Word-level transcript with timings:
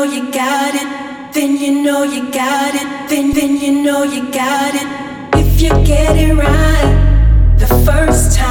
know 0.00 0.12
you 0.14 0.32
got 0.32 0.74
it. 0.74 1.34
Then 1.34 1.58
you 1.58 1.82
know 1.82 2.04
you 2.04 2.32
got 2.32 2.74
it. 2.74 3.10
Then 3.10 3.32
then 3.32 3.60
you 3.60 3.82
know 3.82 4.02
you 4.02 4.32
got 4.32 4.74
it. 4.74 4.88
If 5.38 5.60
you 5.60 5.68
get 5.84 6.16
it 6.16 6.34
right 6.34 7.56
the 7.58 7.66
first 7.84 8.38
time. 8.38 8.49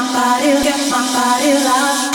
my 0.00 0.12
body, 0.12 0.62
get 0.64 0.90
my 0.90 1.00
body 1.12 1.52
love. 1.64 2.09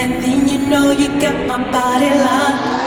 And 0.00 0.22
then 0.22 0.46
you 0.46 0.58
know 0.70 0.92
you 0.92 1.08
got 1.20 1.44
my 1.48 1.58
body 1.72 2.10
locked. 2.10 2.77